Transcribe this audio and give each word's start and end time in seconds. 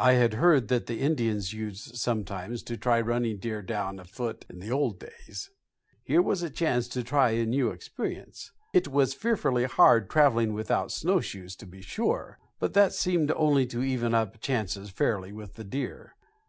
I 0.00 0.14
had 0.14 0.34
heard 0.34 0.66
that 0.70 0.86
the 0.86 1.00
Indians 1.00 1.52
used 1.52 1.94
sometimes 1.94 2.64
to 2.64 2.76
try 2.76 3.00
running 3.00 3.36
a 3.36 3.38
deer 3.38 3.62
down 3.62 4.00
afoot 4.00 4.44
in 4.50 4.58
the 4.58 4.72
old 4.72 4.98
days; 4.98 5.50
here 6.02 6.20
was 6.20 6.40
the 6.40 6.50
chance 6.50 6.88
to 6.88 7.04
try 7.04 7.30
a 7.30 7.46
new 7.46 7.70
experience. 7.70 8.50
It 8.72 8.88
was 8.88 9.14
fearfully 9.14 9.66
hard 9.66 10.10
traveling 10.10 10.52
without 10.52 10.90
snowshoes, 10.90 11.54
to 11.54 11.66
be 11.66 11.80
sure; 11.80 12.40
but 12.58 12.74
that 12.74 12.92
seemed 12.92 13.30
only 13.36 13.64
to 13.66 13.84
even 13.84 14.14
up 14.14 14.40
chances 14.40 14.90
fairly 14.90 15.30
with 15.32 15.54
the 15.54 15.62
deer. 15.62 16.16